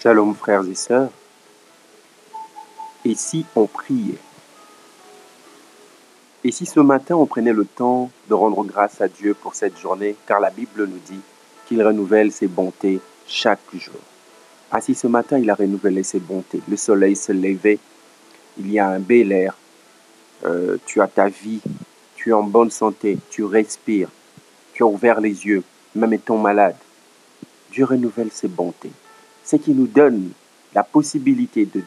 Shalom 0.00 0.32
frères 0.32 0.64
et 0.64 0.76
sœurs. 0.76 1.10
Et 3.04 3.16
si 3.16 3.44
on 3.56 3.66
priait? 3.66 4.14
Et 6.44 6.52
si 6.52 6.66
ce 6.66 6.78
matin 6.78 7.16
on 7.16 7.26
prenait 7.26 7.52
le 7.52 7.64
temps 7.64 8.08
de 8.28 8.34
rendre 8.34 8.62
grâce 8.62 9.00
à 9.00 9.08
Dieu 9.08 9.34
pour 9.34 9.56
cette 9.56 9.76
journée, 9.76 10.14
car 10.28 10.38
la 10.38 10.50
Bible 10.50 10.86
nous 10.86 11.00
dit 11.04 11.20
qu'il 11.66 11.82
renouvelle 11.82 12.30
ses 12.30 12.46
bontés 12.46 13.00
chaque 13.26 13.58
jour. 13.74 14.00
Ah 14.70 14.80
si 14.80 14.94
ce 14.94 15.08
matin 15.08 15.36
il 15.36 15.50
a 15.50 15.56
renouvelé 15.56 16.04
ses 16.04 16.20
bontés, 16.20 16.60
le 16.68 16.76
soleil 16.76 17.16
se 17.16 17.32
levait, 17.32 17.80
il 18.56 18.70
y 18.70 18.78
a 18.78 18.86
un 18.86 19.00
bel 19.00 19.32
air, 19.32 19.56
euh, 20.44 20.76
tu 20.86 21.00
as 21.00 21.08
ta 21.08 21.28
vie, 21.28 21.60
tu 22.14 22.30
es 22.30 22.34
en 22.34 22.44
bonne 22.44 22.70
santé, 22.70 23.18
tu 23.30 23.42
respires, 23.42 24.10
tu 24.74 24.84
as 24.84 24.86
ouvert 24.86 25.20
les 25.20 25.44
yeux, 25.44 25.64
même 25.96 26.12
étant 26.12 26.36
malade. 26.36 26.76
Dieu 27.72 27.84
renouvelle 27.84 28.30
ses 28.30 28.46
bontés. 28.46 28.92
Ce 29.48 29.56
qui 29.56 29.72
nous 29.72 29.86
donne 29.86 30.28
la 30.74 30.82
possibilité 30.82 31.64
de 31.64 31.82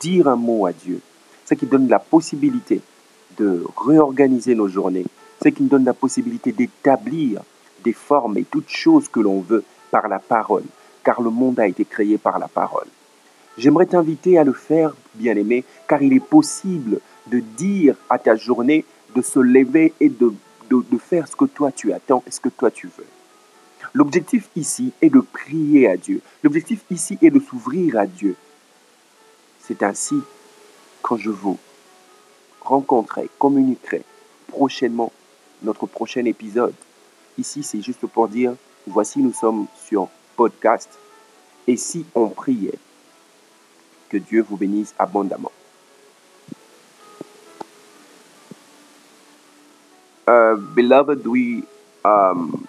dire 0.00 0.26
un 0.26 0.34
mot 0.34 0.66
à 0.66 0.72
Dieu, 0.72 1.00
ce 1.44 1.54
qui 1.54 1.64
donne 1.64 1.86
la 1.86 2.00
possibilité 2.00 2.80
de 3.38 3.62
réorganiser 3.76 4.56
nos 4.56 4.66
journées, 4.66 5.06
ce 5.40 5.48
qui 5.48 5.62
nous 5.62 5.68
donne 5.68 5.84
la 5.84 5.94
possibilité 5.94 6.50
d'établir 6.50 7.42
des 7.84 7.92
formes 7.92 8.36
et 8.36 8.42
toutes 8.42 8.68
choses 8.68 9.06
que 9.06 9.20
l'on 9.20 9.42
veut 9.42 9.62
par 9.92 10.08
la 10.08 10.18
parole, 10.18 10.64
car 11.04 11.22
le 11.22 11.30
monde 11.30 11.60
a 11.60 11.68
été 11.68 11.84
créé 11.84 12.18
par 12.18 12.40
la 12.40 12.48
parole. 12.48 12.88
J'aimerais 13.56 13.86
t'inviter 13.86 14.40
à 14.40 14.42
le 14.42 14.52
faire, 14.52 14.96
bien-aimé, 15.14 15.62
car 15.86 16.02
il 16.02 16.12
est 16.12 16.18
possible 16.18 16.98
de 17.28 17.38
dire 17.38 17.94
à 18.08 18.18
ta 18.18 18.34
journée 18.34 18.84
de 19.14 19.22
se 19.22 19.38
lever 19.38 19.94
et 20.00 20.08
de, 20.08 20.34
de, 20.68 20.82
de 20.90 20.98
faire 20.98 21.28
ce 21.28 21.36
que 21.36 21.44
toi 21.44 21.70
tu 21.70 21.92
attends 21.92 22.24
et 22.26 22.32
ce 22.32 22.40
que 22.40 22.48
toi 22.48 22.72
tu 22.72 22.88
veux. 22.88 23.06
L'objectif 23.92 24.48
ici 24.54 24.92
est 25.02 25.10
de 25.10 25.20
prier 25.20 25.88
à 25.88 25.96
Dieu. 25.96 26.20
L'objectif 26.42 26.84
ici 26.90 27.18
est 27.22 27.30
de 27.30 27.40
s'ouvrir 27.40 27.98
à 27.98 28.06
Dieu. 28.06 28.36
C'est 29.60 29.82
ainsi 29.82 30.16
que 31.02 31.16
je 31.16 31.30
vous 31.30 31.58
rencontrerai, 32.60 33.28
communiquerai 33.38 34.04
prochainement 34.48 35.12
notre 35.62 35.86
prochain 35.86 36.24
épisode. 36.24 36.74
Ici, 37.38 37.62
c'est 37.62 37.80
juste 37.80 38.06
pour 38.06 38.28
dire, 38.28 38.54
voici, 38.86 39.20
nous 39.20 39.32
sommes 39.32 39.66
sur 39.74 40.08
podcast. 40.36 40.98
Et 41.66 41.76
si 41.76 42.04
on 42.14 42.28
priait, 42.28 42.78
que 44.10 44.18
Dieu 44.18 44.44
vous 44.46 44.56
bénisse 44.56 44.94
abondamment. 44.98 45.52
Uh, 50.26 50.56
beloved, 50.56 51.26
we 51.26 51.62
um, 52.04 52.66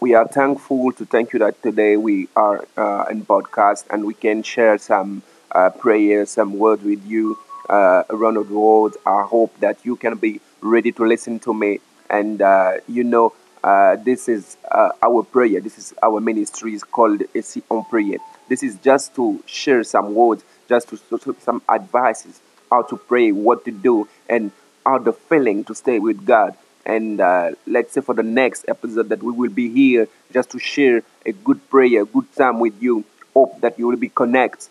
we 0.00 0.14
are 0.14 0.26
thankful 0.26 0.92
to 0.92 1.04
thank 1.04 1.32
you 1.34 1.38
that 1.38 1.62
today 1.62 1.96
we 1.96 2.26
are 2.34 2.64
uh, 2.78 3.04
in 3.10 3.24
podcast 3.24 3.84
and 3.90 4.04
we 4.04 4.14
can 4.14 4.42
share 4.42 4.78
some 4.78 5.22
uh, 5.52 5.68
prayers, 5.68 6.30
some 6.30 6.58
words 6.58 6.82
with 6.82 7.04
you 7.06 7.38
uh, 7.68 8.02
around 8.08 8.34
the 8.34 8.42
world. 8.42 8.96
I 9.04 9.22
hope 9.24 9.58
that 9.60 9.84
you 9.84 9.96
can 9.96 10.16
be 10.16 10.40
ready 10.62 10.90
to 10.92 11.04
listen 11.04 11.38
to 11.40 11.52
me. 11.52 11.80
And 12.08 12.40
uh, 12.40 12.78
you 12.88 13.04
know, 13.04 13.34
uh, 13.62 13.96
this 13.96 14.26
is 14.26 14.56
uh, 14.70 14.92
our 15.02 15.22
prayer. 15.22 15.60
This 15.60 15.76
is 15.76 15.92
our 16.02 16.18
ministry 16.18 16.72
is 16.74 16.82
called 16.82 17.22
AC 17.34 17.62
on 17.70 17.84
Prayer. 17.84 18.16
This 18.48 18.62
is 18.62 18.76
just 18.76 19.14
to 19.16 19.42
share 19.44 19.84
some 19.84 20.14
words, 20.14 20.42
just 20.66 20.88
to, 20.88 21.18
to 21.18 21.36
some 21.40 21.60
advices, 21.68 22.40
how 22.70 22.82
to 22.82 22.96
pray, 22.96 23.32
what 23.32 23.66
to 23.66 23.70
do, 23.70 24.08
and 24.30 24.50
how 24.86 24.96
the 24.98 25.12
feeling 25.12 25.62
to 25.64 25.74
stay 25.74 25.98
with 25.98 26.24
God. 26.24 26.56
And 26.90 27.20
uh, 27.20 27.52
let's 27.68 27.92
say 27.92 28.00
for 28.00 28.16
the 28.16 28.24
next 28.24 28.64
episode 28.66 29.10
that 29.10 29.22
we 29.22 29.30
will 29.30 29.48
be 29.48 29.70
here 29.70 30.08
just 30.32 30.50
to 30.50 30.58
share 30.58 31.04
a 31.24 31.30
good 31.30 31.60
prayer, 31.70 32.02
a 32.02 32.04
good 32.04 32.26
time 32.34 32.58
with 32.58 32.82
you. 32.82 33.04
Hope 33.32 33.60
that 33.60 33.78
you 33.78 33.86
will 33.86 33.96
be 33.96 34.08
connect. 34.08 34.68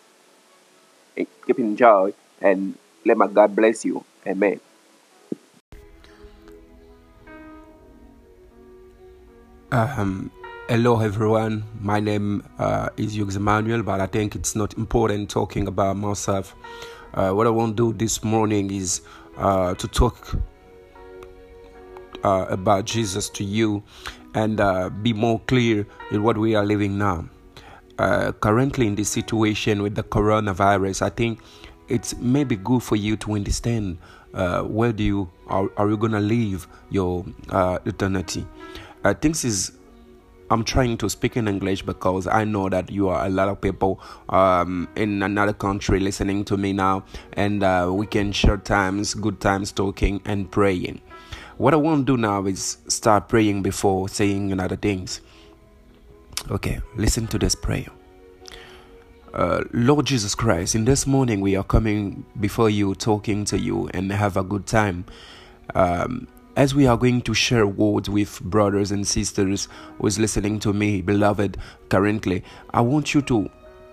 And 1.16 1.26
keep 1.46 1.58
enjoy 1.58 2.12
and 2.42 2.76
let 3.06 3.16
my 3.16 3.26
God 3.26 3.56
bless 3.56 3.86
you. 3.86 4.04
Amen. 4.26 4.60
Um, 9.72 10.30
hello 10.68 11.00
everyone. 11.00 11.64
My 11.80 12.00
name 12.00 12.44
uh, 12.58 12.90
is 12.98 13.16
Hughes 13.16 13.36
Emmanuel, 13.36 13.82
but 13.82 13.98
I 13.98 14.06
think 14.06 14.34
it's 14.34 14.54
not 14.54 14.76
important 14.76 15.30
talking 15.30 15.66
about 15.66 15.96
myself. 15.96 16.54
Uh, 17.14 17.30
what 17.30 17.46
I 17.46 17.50
want 17.50 17.78
to 17.78 17.92
do 17.92 17.98
this 17.98 18.22
morning 18.22 18.70
is 18.70 19.00
uh, 19.38 19.72
to 19.72 19.88
talk 19.88 20.36
uh, 22.24 22.46
about 22.48 22.84
Jesus 22.84 23.28
to 23.30 23.44
you 23.44 23.82
and 24.34 24.60
uh, 24.60 24.90
be 24.90 25.12
more 25.12 25.40
clear 25.46 25.86
in 26.10 26.22
what 26.22 26.38
we 26.38 26.54
are 26.54 26.64
living 26.64 26.98
now. 26.98 27.28
Uh, 27.98 28.32
currently, 28.32 28.86
in 28.86 28.94
this 28.94 29.10
situation 29.10 29.82
with 29.82 29.94
the 29.94 30.02
coronavirus, 30.02 31.02
I 31.02 31.10
think 31.10 31.40
it's 31.88 32.16
maybe 32.16 32.56
good 32.56 32.82
for 32.82 32.96
you 32.96 33.16
to 33.18 33.34
understand 33.34 33.98
uh, 34.32 34.62
where 34.62 34.92
do 34.92 35.02
you 35.02 35.30
are, 35.48 35.70
are 35.76 35.88
you 35.88 35.96
gonna 35.96 36.20
live 36.20 36.66
your 36.88 37.24
uh, 37.50 37.78
eternity. 37.84 38.46
Uh, 39.04 39.14
things 39.14 39.44
is 39.44 39.72
I'm 40.50 40.64
trying 40.64 40.96
to 40.98 41.08
speak 41.08 41.36
in 41.36 41.46
English 41.46 41.82
because 41.82 42.26
I 42.26 42.44
know 42.44 42.68
that 42.68 42.90
you 42.90 43.08
are 43.08 43.24
a 43.24 43.28
lot 43.28 43.48
of 43.48 43.60
people 43.60 44.00
um, 44.28 44.88
in 44.96 45.22
another 45.22 45.52
country 45.52 46.00
listening 46.00 46.44
to 46.46 46.56
me 46.56 46.72
now, 46.72 47.04
and 47.34 47.62
uh, 47.62 47.88
we 47.92 48.06
can 48.06 48.32
share 48.32 48.56
times, 48.56 49.14
good 49.14 49.40
times 49.40 49.70
talking 49.70 50.20
and 50.24 50.50
praying. 50.50 51.00
What 51.60 51.74
I 51.74 51.76
want 51.76 52.06
to 52.06 52.16
do 52.16 52.16
now 52.16 52.46
is 52.46 52.78
start 52.88 53.28
praying 53.28 53.60
before 53.60 54.08
saying 54.08 54.50
another 54.50 54.76
things. 54.76 55.20
Okay, 56.50 56.80
listen 56.96 57.26
to 57.26 57.38
this 57.38 57.54
prayer. 57.54 57.88
Uh, 59.34 59.64
Lord 59.74 60.06
Jesus 60.06 60.34
Christ, 60.34 60.74
in 60.74 60.86
this 60.86 61.06
morning 61.06 61.42
we 61.42 61.56
are 61.56 61.62
coming 61.62 62.24
before 62.40 62.70
you, 62.70 62.94
talking 62.94 63.44
to 63.44 63.58
you, 63.58 63.90
and 63.92 64.10
have 64.10 64.38
a 64.38 64.42
good 64.42 64.66
time. 64.66 65.04
Um, 65.74 66.28
as 66.56 66.74
we 66.74 66.86
are 66.86 66.96
going 66.96 67.20
to 67.20 67.34
share 67.34 67.66
words 67.66 68.08
with 68.08 68.40
brothers 68.40 68.90
and 68.90 69.06
sisters 69.06 69.68
who 69.98 70.06
is 70.06 70.18
listening 70.18 70.60
to 70.60 70.72
me, 70.72 71.02
beloved, 71.02 71.58
currently, 71.90 72.42
I 72.70 72.80
want 72.80 73.12
you 73.12 73.20
to 73.20 73.50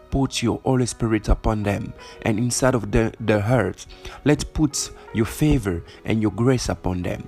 put 0.10 0.42
your 0.42 0.62
Holy 0.64 0.86
Spirit 0.86 1.28
upon 1.28 1.64
them, 1.64 1.92
and 2.22 2.40
inside 2.40 2.76
of 2.76 2.94
the, 2.94 3.14
the 3.20 3.42
heart, 3.42 3.86
let's 4.24 4.46
put 4.46 4.90
your 5.14 5.26
favor 5.26 5.84
and 6.06 6.22
your 6.22 6.32
grace 6.32 6.70
upon 6.70 7.02
them. 7.02 7.28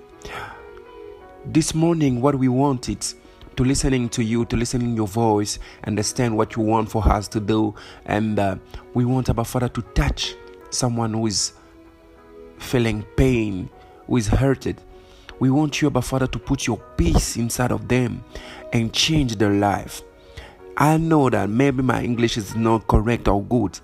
This 1.45 1.73
morning, 1.73 2.21
what 2.21 2.35
we 2.35 2.47
want 2.47 2.89
is 2.89 3.15
to 3.55 3.63
listening 3.63 4.07
to 4.09 4.23
you, 4.23 4.45
to 4.45 4.55
listening 4.55 4.95
your 4.95 5.07
voice, 5.07 5.59
understand 5.85 6.37
what 6.37 6.55
you 6.55 6.63
want 6.63 6.89
for 6.89 7.05
us 7.07 7.27
to 7.29 7.39
do, 7.39 7.73
and 8.05 8.39
uh, 8.39 8.55
we 8.93 9.05
want 9.05 9.29
our 9.29 9.45
Father 9.45 9.69
to 9.69 9.81
touch 9.93 10.35
someone 10.69 11.13
who 11.13 11.27
is 11.27 11.53
feeling 12.57 13.03
pain, 13.17 13.69
who 14.07 14.17
is 14.17 14.27
hurted. 14.27 14.77
We 15.39 15.49
want 15.49 15.81
you, 15.81 15.87
Abba 15.87 16.01
Father, 16.01 16.27
to 16.27 16.39
put 16.39 16.67
your 16.67 16.77
peace 16.97 17.37
inside 17.37 17.71
of 17.71 17.87
them 17.87 18.23
and 18.73 18.93
change 18.93 19.37
their 19.37 19.53
life. 19.53 20.01
I 20.77 20.97
know 20.97 21.29
that 21.29 21.49
maybe 21.49 21.81
my 21.81 22.03
English 22.03 22.37
is 22.37 22.55
not 22.55 22.87
correct 22.87 23.27
or 23.27 23.43
good, 23.43 23.79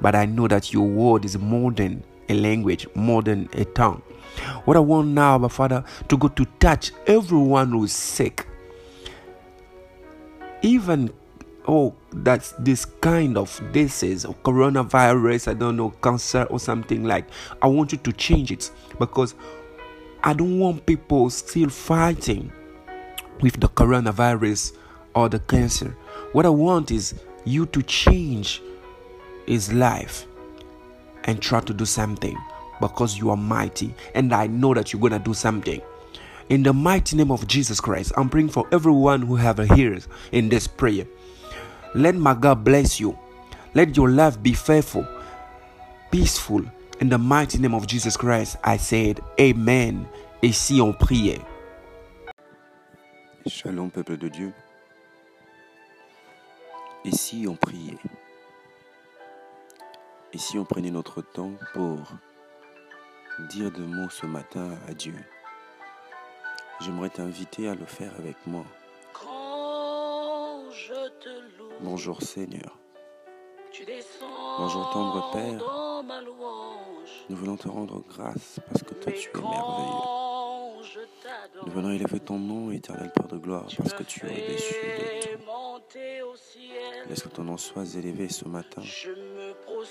but 0.00 0.14
I 0.14 0.26
know 0.26 0.48
that 0.48 0.72
your 0.72 0.86
word 0.86 1.24
is 1.24 1.38
more 1.38 1.70
than 1.72 2.02
a 2.28 2.34
language, 2.34 2.86
more 2.94 3.22
than 3.22 3.48
a 3.52 3.64
tongue. 3.64 4.02
What 4.64 4.76
I 4.76 4.80
want 4.80 5.08
now, 5.08 5.36
Abba 5.36 5.48
Father, 5.48 5.84
to 6.08 6.16
go 6.16 6.28
to 6.28 6.44
touch 6.60 6.92
everyone 7.06 7.70
who 7.70 7.84
is 7.84 7.92
sick. 7.92 8.46
Even 10.62 11.10
oh, 11.68 11.94
that's 12.12 12.52
this 12.58 12.86
kind 12.86 13.36
of 13.36 13.60
disease 13.72 14.24
or 14.24 14.34
coronavirus, 14.36 15.48
I 15.48 15.54
don't 15.54 15.76
know, 15.76 15.90
cancer 16.02 16.44
or 16.44 16.58
something 16.58 17.04
like. 17.04 17.26
I 17.60 17.66
want 17.66 17.92
you 17.92 17.98
to 17.98 18.12
change 18.12 18.50
it 18.50 18.70
because 18.98 19.34
I 20.24 20.32
don't 20.32 20.58
want 20.58 20.86
people 20.86 21.30
still 21.30 21.68
fighting 21.68 22.50
with 23.40 23.60
the 23.60 23.68
coronavirus 23.68 24.76
or 25.14 25.28
the 25.28 25.38
cancer. 25.40 25.96
What 26.32 26.46
I 26.46 26.50
want 26.50 26.90
is 26.90 27.14
you 27.44 27.66
to 27.66 27.82
change 27.82 28.62
his 29.46 29.72
life 29.72 30.26
and 31.24 31.40
try 31.40 31.60
to 31.60 31.74
do 31.74 31.84
something 31.84 32.36
because 32.80 33.18
you 33.18 33.30
are 33.30 33.36
mighty 33.36 33.94
and 34.14 34.32
I 34.32 34.46
know 34.46 34.74
that 34.74 34.92
you're 34.92 35.00
going 35.00 35.12
to 35.12 35.18
do 35.18 35.34
something. 35.34 35.80
In 36.48 36.62
the 36.62 36.72
mighty 36.72 37.16
name 37.16 37.30
of 37.30 37.46
Jesus 37.46 37.80
Christ, 37.80 38.12
I'm 38.16 38.30
praying 38.30 38.48
for 38.50 38.66
everyone 38.72 39.22
who 39.22 39.36
have 39.36 39.58
a 39.58 39.66
ears 39.74 40.08
in 40.32 40.48
this 40.48 40.66
prayer. 40.66 41.06
Let 41.94 42.14
my 42.14 42.34
God 42.34 42.64
bless 42.64 42.98
you. 42.98 43.18
Let 43.74 43.96
your 43.96 44.08
life 44.08 44.42
be 44.42 44.54
faithful, 44.54 45.06
peaceful. 46.10 46.62
In 47.00 47.10
the 47.10 47.18
mighty 47.18 47.58
name 47.58 47.74
of 47.74 47.86
Jesus 47.86 48.16
Christ, 48.16 48.56
I 48.64 48.76
said, 48.78 49.20
Amen. 49.38 50.08
Et 50.42 50.52
si 50.52 50.80
on 50.80 50.92
priait? 50.94 51.44
Shalom, 53.46 53.90
peuple 53.90 54.16
de 54.16 54.28
Dieu. 54.28 54.52
Et 57.04 57.14
si 57.14 57.46
on 57.46 57.56
priait 57.56 57.98
Et 60.32 60.38
si 60.38 60.58
on 60.58 60.64
prenait 60.64 60.90
notre 60.90 61.22
temps 61.22 61.52
pour 61.72 61.98
dire 63.50 63.70
deux 63.70 63.86
mots 63.86 64.10
ce 64.10 64.26
matin 64.26 64.76
à 64.86 64.92
Dieu 64.92 65.14
J'aimerais 66.80 67.08
t'inviter 67.08 67.68
à 67.68 67.74
le 67.74 67.86
faire 67.86 68.12
avec 68.18 68.36
moi. 68.46 68.64
Quand 69.12 70.70
je 70.70 70.94
Bonjour 71.80 72.22
Seigneur. 72.22 72.78
Bonjour 74.58 74.90
tendre 74.90 75.30
Père. 75.32 75.60
Nous 77.28 77.36
venons 77.36 77.56
te 77.56 77.68
rendre 77.68 78.02
grâce 78.08 78.60
parce 78.68 78.82
que 78.82 78.94
toi 78.94 79.12
tu 79.12 79.30
es 79.30 79.40
merveilleux. 79.40 80.18
Nous 81.66 81.72
venons 81.72 81.90
élever 81.90 82.20
ton 82.20 82.38
nom, 82.38 82.70
éternel 82.70 83.10
Père 83.14 83.28
de 83.28 83.38
gloire, 83.38 83.66
parce 83.76 83.94
que 83.94 84.02
tu 84.02 84.26
es 84.26 84.30
au-dessus 84.30 84.74
de 84.74 85.36
tout. 85.36 85.48
Laisse 87.08 87.22
que 87.22 87.28
ton 87.28 87.44
nom 87.44 87.56
soit 87.56 87.94
élevé 87.94 88.28
ce 88.28 88.46
matin. 88.46 88.82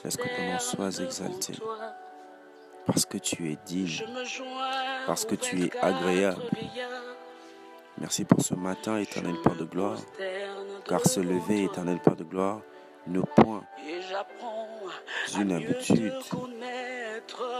Laisse 0.03 0.17
que 0.17 0.23
ton 0.23 0.51
nom 0.51 0.59
soit 0.59 0.99
exalté. 0.99 1.53
Parce 2.85 3.05
que 3.05 3.17
tu 3.17 3.51
es 3.51 3.57
digne. 3.65 4.03
Parce 5.05 5.25
que 5.25 5.35
tu 5.35 5.65
es 5.65 5.77
agréable. 5.77 6.41
Merci 7.99 8.25
pour 8.25 8.41
ce 8.41 8.53
matin, 8.53 8.97
éternel 8.97 9.35
Père 9.43 9.55
de 9.55 9.65
gloire. 9.65 9.97
Car 10.87 11.05
se 11.05 11.19
lever, 11.19 11.63
éternel 11.65 11.99
Père 11.99 12.15
de 12.15 12.23
gloire, 12.23 12.61
ne 13.07 13.21
point 13.21 13.63
une 15.39 15.51
habitude, 15.51 16.13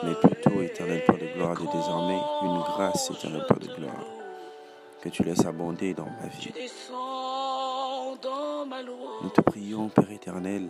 mais 0.04 0.16
plutôt, 0.16 0.62
éternel 0.62 1.04
Père 1.06 1.18
de 1.18 1.34
gloire, 1.34 1.56
de 1.56 1.66
désormais 1.66 2.20
une 2.44 2.60
grâce, 2.60 3.12
éternel 3.12 3.46
Père 3.48 3.60
de 3.60 3.68
gloire, 3.68 4.06
que 5.02 5.10
tu 5.10 5.24
laisses 5.24 5.46
abonder 5.46 5.94
dans 5.94 6.06
ma 6.06 6.28
vie. 6.28 6.54
Nous 9.22 9.30
te 9.30 9.42
prions, 9.42 9.90
Père 9.90 10.12
éternel, 10.12 10.70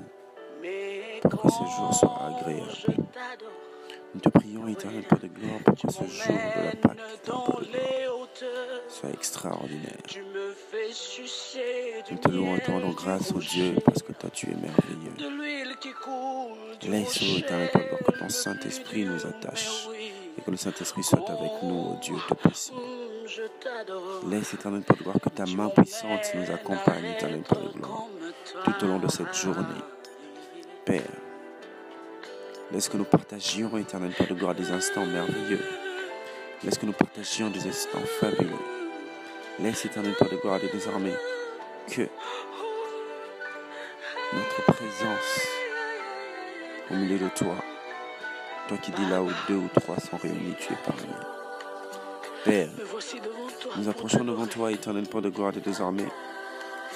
pour 1.21 1.41
que 1.41 1.49
ce 1.49 1.63
jour 1.75 1.93
soit 1.93 2.19
agréable. 2.27 3.07
Nous 4.13 4.21
te 4.21 4.29
prions, 4.29 4.67
éternel 4.67 5.03
Père 5.03 5.19
de 5.19 5.27
gloire, 5.27 5.59
pour 5.65 5.75
que 5.75 5.91
ce 5.91 6.03
jour 6.03 6.27
de 6.27 6.65
la 6.65 6.71
Pâque, 6.71 6.81
Père 6.81 6.95
de 6.95 7.25
gloire, 7.25 7.61
soit 8.87 9.09
extraordinaire. 9.09 9.91
Nous 12.09 12.17
te 12.17 12.29
louons 12.29 12.55
et 12.55 12.59
te 12.61 12.71
rendons 12.71 12.91
grâce 12.91 13.31
au 13.31 13.39
Dieu 13.39 13.75
parce 13.85 14.01
que 14.01 14.13
toi 14.13 14.29
tu 14.31 14.47
es 14.49 14.55
merveilleux. 14.55 15.13
Laisse, 16.89 17.21
éternel 17.21 17.69
Père 17.71 17.81
de 17.81 17.87
gloire, 17.87 18.03
que 18.05 18.19
ton 18.19 18.29
Saint-Esprit 18.29 19.05
nous 19.05 19.25
attache 19.25 19.87
et 20.37 20.41
que 20.41 20.51
le 20.51 20.57
Saint-Esprit 20.57 21.03
soit 21.03 21.29
avec 21.29 21.51
nous, 21.63 21.91
ô 21.91 21.97
Dieu 22.01 22.15
Tout-Puissant. 22.27 22.73
Laisse, 24.29 24.53
éternel 24.53 24.81
Père 24.81 24.97
de 24.97 25.03
gloire, 25.03 25.19
que 25.21 25.29
ta 25.29 25.45
main 25.45 25.69
puissante 25.69 26.33
nous 26.33 26.51
accompagne, 26.51 27.05
éternel 27.05 27.43
Père 27.47 27.61
de 27.61 27.69
gloire, 27.69 28.05
tout 28.63 28.85
au 28.85 28.87
long 28.87 28.99
de 28.99 29.09
cette 29.09 29.35
journée. 29.35 29.83
Père, 30.87 31.01
laisse 32.71 32.87
que 32.87 32.95
nous 32.95 33.03
partagions, 33.03 33.77
éternel 33.77 34.13
Père 34.17 34.29
de 34.29 34.33
gloire, 34.33 34.55
des 34.55 34.71
instants 34.71 35.05
merveilleux. 35.05 35.59
Laisse 36.63 36.77
que 36.77 36.85
nous 36.85 36.93
partagions 36.93 37.49
des 37.49 37.67
instants 37.67 37.99
fabuleux. 38.21 38.55
Laisse, 39.59 39.83
éternel 39.83 40.15
Père 40.17 40.29
de 40.29 40.37
gloire, 40.37 40.61
désormais 40.71 41.13
que 41.93 42.03
notre 44.33 44.63
présence 44.63 45.47
au 46.89 46.93
milieu 46.93 47.19
de 47.19 47.27
toi, 47.35 47.55
toi 48.69 48.77
qui 48.77 48.91
dis 48.91 49.09
là 49.09 49.21
où 49.21 49.29
deux 49.49 49.55
ou 49.55 49.67
trois 49.75 49.99
sont 49.99 50.15
réunis, 50.15 50.55
tu 50.57 50.71
es 50.71 50.77
parmi 50.85 51.01
nous. 51.01 52.45
Père, 52.45 52.69
nous 53.75 53.89
approchons 53.89 54.23
devant 54.23 54.47
toi, 54.47 54.71
éternel 54.71 55.05
Père 55.05 55.21
de 55.21 55.29
gloire, 55.29 55.51
désormais, 55.51 56.07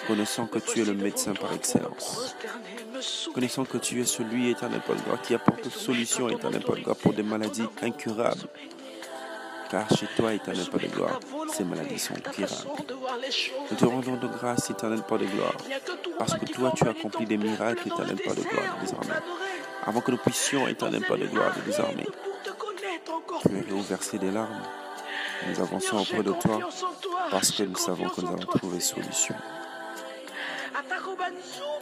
connaissant 0.08 0.46
que 0.46 0.60
tu 0.60 0.82
es 0.82 0.86
le 0.86 0.94
médecin 0.94 1.34
par 1.34 1.54
excellence. 1.54 2.36
Connaissant 3.34 3.66
que 3.66 3.78
tu 3.78 4.02
es 4.02 4.06
celui, 4.06 4.50
éternel 4.50 4.82
gloire, 4.86 5.22
qui 5.22 5.34
apporte 5.34 5.70
solution, 5.70 6.30
éternel 6.30 6.64
gloire, 6.64 6.96
pour 6.98 7.14
des 7.14 7.24
maladies 7.24 7.68
incurables. 7.82 8.48
Car 9.70 9.88
chez 9.96 10.08
toi, 10.18 10.34
éternel 10.34 10.66
Père 10.70 10.82
de 10.82 10.88
gloire, 10.88 11.20
ces 11.54 11.64
maladies 11.64 12.00
sont 12.00 12.14
curables. 12.14 12.82
Nous 13.70 13.78
te 13.78 13.86
rendons 13.86 14.18
de 14.18 14.28
grâce, 14.28 14.70
éternel 14.70 15.02
Père 15.08 15.18
de 15.18 15.26
gloire, 15.26 15.56
parce 16.18 16.34
que 16.34 16.46
toi, 16.46 16.74
tu 16.76 16.84
as 16.86 16.90
accompli 16.90 17.26
des 17.26 17.38
miracles, 17.38 17.88
éternel 17.88 18.18
Père 18.18 18.36
de 18.36 18.42
gloire, 18.42 18.78
désormais. 18.82 19.22
Avant 19.86 20.02
que 20.02 20.12
nous 20.12 20.18
puissions, 20.18 20.68
éternel 20.68 21.02
Père 21.08 21.18
de 21.18 21.28
gloire, 21.28 21.56
désormais, 21.66 22.08
tu 23.42 23.48
as 23.48 23.68
réouversé 23.68 24.18
des 24.18 24.32
larmes. 24.32 24.62
Nous 25.48 25.60
avançons 25.60 25.98
auprès 25.98 26.22
de 26.22 26.34
toi 26.34 26.60
parce 27.32 27.52
que 27.52 27.64
nous 27.64 27.78
savons 27.78 28.10
que 28.10 28.22
nous 28.22 28.28
avons 28.28 28.46
trouvé 28.46 28.80
solution. 28.80 29.36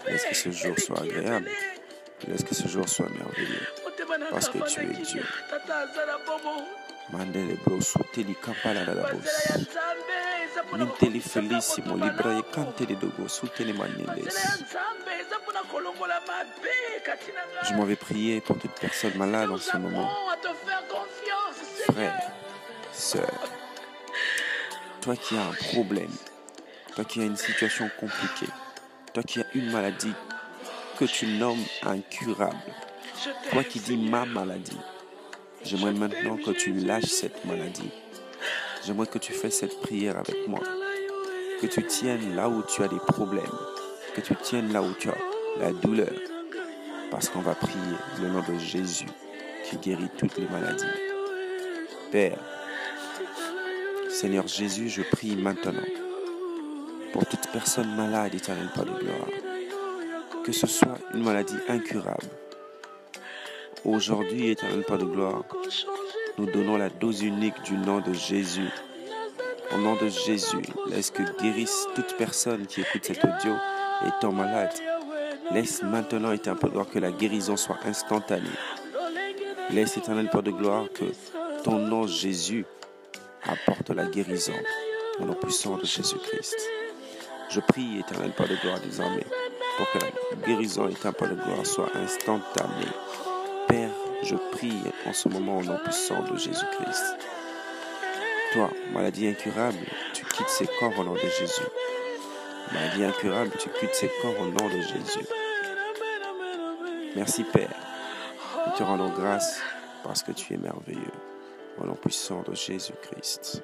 Laisse 0.07 0.25
que 0.25 0.36
ce 0.36 0.51
jour 0.51 0.80
soit 0.80 1.01
agréable. 1.01 1.50
Laisse 2.28 2.44
que 2.44 2.56
ce 2.56 2.68
jour 2.68 2.88
soit 2.88 3.10
merveilleux. 3.10 3.68
Parce 4.31 4.50
que 4.50 4.57
tu 4.68 4.81
es 4.81 5.04
Dieu. 5.04 5.24
Je 17.63 17.74
m'en 17.74 17.86
vais 17.86 17.95
prier 17.95 18.42
pour 18.42 18.57
toute 18.57 18.80
personne 18.80 19.16
malade 19.16 19.50
en 19.50 19.57
ce 19.57 19.78
moment. 19.78 20.10
Frère, 21.92 22.22
sœur, 22.92 23.31
toi 25.02 25.16
qui 25.16 25.38
as 25.38 25.42
un 25.42 25.54
problème, 25.74 26.12
toi 26.95 27.06
qui 27.06 27.22
as 27.22 27.25
une 27.25 27.38
situation 27.38 27.90
compliquée, 28.00 28.52
toi 29.14 29.24
qui 29.24 29.40
as 29.40 29.46
une 29.54 29.72
maladie 29.72 30.14
que 30.98 31.06
tu 31.06 31.28
nommes 31.28 31.64
incurable, 31.84 32.56
toi 33.52 33.64
qui 33.64 33.80
dis 33.80 33.98
ma 33.98 34.26
maladie, 34.26 34.80
j'aimerais 35.64 35.94
maintenant 35.94 36.38
que 36.38 36.52
tu 36.52 36.74
lâches 36.74 37.06
cette 37.06 37.46
maladie. 37.46 37.92
J'aimerais 38.86 39.08
que 39.08 39.18
tu 39.18 39.34
fasses 39.34 39.56
cette 39.56 39.80
prière 39.82 40.18
avec 40.18 40.48
moi. 40.48 40.62
Que 41.62 41.68
tu 41.68 41.86
tiennes 41.86 42.36
là 42.36 42.48
où 42.48 42.64
tu 42.64 42.82
as 42.82 42.88
des 42.88 43.00
problèmes. 43.00 43.44
Que 44.16 44.22
tu 44.22 44.36
tiennes 44.36 44.72
là 44.72 44.82
où 44.82 44.94
tu 44.94 45.10
as 45.10 45.18
la 45.60 45.74
douleur. 45.74 46.14
Parce 47.12 47.30
qu'on 47.30 47.42
va 47.42 47.56
prier 47.56 47.98
le 48.22 48.30
nom 48.30 48.42
de 48.42 48.58
Jésus 48.58 49.08
qui 49.66 49.78
guérit 49.78 50.10
toutes 50.18 50.38
les 50.38 50.48
maladies. 50.48 50.86
Père, 52.12 52.40
Seigneur 54.10 54.48
Jésus, 54.48 54.90
je 54.90 55.02
prie 55.02 55.36
maintenant 55.36 55.84
pour 57.12 57.26
toute 57.26 57.48
personne 57.52 57.96
malade, 57.96 58.34
éternel 58.36 58.70
Père 58.74 58.86
de 58.86 58.92
gloire. 58.92 59.28
Que 60.44 60.52
ce 60.52 60.68
soit 60.68 60.98
une 61.14 61.24
maladie 61.24 61.58
incurable. 61.68 62.28
Aujourd'hui, 63.86 64.50
éternel 64.50 64.84
Père 64.84 64.98
de 64.98 65.06
gloire, 65.06 65.44
nous 66.38 66.46
donnons 66.46 66.78
la 66.78 66.90
dose 66.90 67.22
unique 67.22 67.62
du 67.64 67.74
nom 67.74 68.00
de 68.00 68.14
Jésus. 68.14 68.70
Au 69.74 69.78
nom 69.78 69.96
de 69.96 70.08
Jésus, 70.10 70.62
laisse 70.88 71.12
que 71.12 71.24
guérisse 71.42 71.88
toute 71.96 72.16
personne 72.18 72.66
qui 72.66 72.82
écoute 72.82 73.06
cet 73.06 73.24
audio 73.24 73.56
étant 74.08 74.32
malade. 74.32 74.74
Laisse 75.52 75.81
maintenant, 75.83 76.31
éternel 76.31 76.60
Père 76.60 76.69
de 76.69 76.74
gloire, 76.74 76.90
que 76.90 77.00
la 77.00 77.12
guérison 77.12 77.57
soit 77.57 77.80
instantanée. 77.86 78.50
Laisse, 79.72 79.98
éternel 79.98 80.30
Père 80.30 80.44
de 80.44 80.52
gloire, 80.52 80.86
que 80.94 81.06
ton 81.64 81.78
nom 81.80 82.07
Jésus 82.07 82.66
apporte 83.44 83.90
la 83.90 84.06
guérison 84.06 84.54
au 85.19 85.26
nom 85.26 85.33
puissant 85.33 85.78
de 85.78 85.86
Jésus-Christ. 85.86 86.79
Je 87.50 87.60
prie, 87.62 88.00
éternel 88.00 88.32
Père 88.32 88.48
de 88.48 88.56
gloire, 88.56 88.80
désormais, 88.80 89.26
pour 89.78 89.92
que 89.92 89.98
la 90.00 90.48
guérison, 90.48 90.88
éternel 90.88 91.16
Père 91.16 91.30
de 91.30 91.36
gloire, 91.36 91.66
soit 91.66 91.90
instantanée. 91.96 92.92
Père, 93.68 93.90
je 94.24 94.36
prie 94.52 94.82
en 95.08 95.14
ce 95.14 95.30
moment 95.30 95.58
au 95.58 95.64
nom 95.64 95.78
puissant 95.84 96.22
de 96.24 96.38
Jésus-Christ. 96.38 97.18
Toi, 98.54 98.70
maladie 98.94 99.28
incurable, 99.28 99.80
tu 100.14 100.26
quittes 100.26 100.50
ces 100.50 100.68
corps 100.80 100.98
au 101.00 101.04
nom 101.04 101.14
de 101.14 101.20
Jésus. 101.20 101.68
Maladie 102.72 103.04
incurable, 103.04 103.52
tu 103.60 103.70
quittes 103.70 103.96
ces 103.96 104.12
corps 104.22 104.40
au 104.40 104.46
nom 104.46 104.68
de 104.68 104.82
Jésus. 104.82 105.26
Merci 107.16 107.44
Père. 107.44 107.74
Nous 108.68 108.78
te 108.78 108.84
rendons 108.84 109.10
grâce 109.10 109.60
parce 110.04 110.22
que 110.22 110.32
tu 110.32 110.54
es 110.54 110.58
merveilleux. 110.58 111.00
Au 111.82 111.86
nom 111.86 111.96
puissant 111.96 112.44
de 112.48 112.54
Jésus-Christ, 112.54 113.64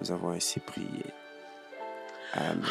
nous 0.00 0.10
avons 0.10 0.30
ainsi 0.30 0.58
prié. 0.58 1.04
Amen. 2.34 2.62